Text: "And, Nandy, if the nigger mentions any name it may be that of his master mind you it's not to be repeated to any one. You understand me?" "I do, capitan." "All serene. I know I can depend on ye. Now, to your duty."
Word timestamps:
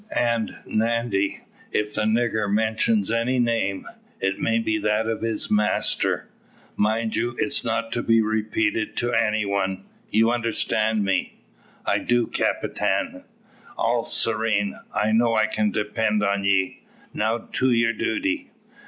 "And, 0.17 0.55
Nandy, 0.65 1.41
if 1.71 1.93
the 1.93 2.05
nigger 2.05 2.51
mentions 2.51 3.11
any 3.11 3.37
name 3.37 3.85
it 4.19 4.39
may 4.39 4.57
be 4.57 4.79
that 4.79 5.05
of 5.05 5.21
his 5.21 5.51
master 5.51 6.27
mind 6.75 7.15
you 7.15 7.35
it's 7.37 7.63
not 7.63 7.91
to 7.91 8.01
be 8.01 8.19
repeated 8.19 8.95
to 8.97 9.13
any 9.13 9.45
one. 9.45 9.83
You 10.09 10.31
understand 10.31 11.03
me?" 11.05 11.37
"I 11.85 11.99
do, 11.99 12.25
capitan." 12.25 13.25
"All 13.77 14.03
serene. 14.03 14.79
I 14.91 15.11
know 15.11 15.35
I 15.35 15.45
can 15.45 15.69
depend 15.69 16.23
on 16.23 16.43
ye. 16.43 16.81
Now, 17.13 17.37
to 17.37 17.71
your 17.71 17.93
duty." 17.93 18.49